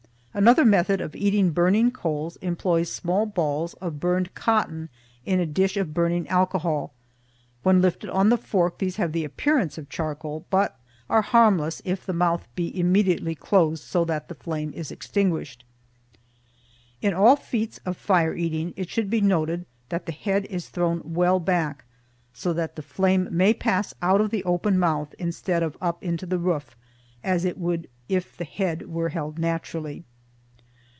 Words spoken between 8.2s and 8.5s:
the